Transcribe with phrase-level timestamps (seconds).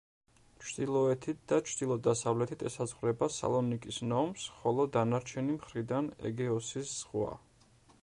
[0.61, 7.35] ჩრდილოეთით და ჩრდილო-დასავლეთით ესაზღვრება სალონიკის ნომს, ხოლო დანარჩენი მხრიდან ეგეოსის ზღვა.